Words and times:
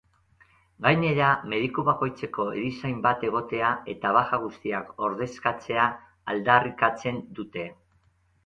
Gainera, 0.85 1.25
mediku 1.51 1.83
bakoitzeko 1.89 2.45
erizain 2.61 2.97
bat 3.05 3.25
egotea 3.29 3.69
eta 3.95 4.15
baja 4.17 4.41
guztiak 4.47 4.91
ordezkatzea 5.11 5.87
aldarrikatzen 6.35 7.25
dute. 7.41 7.69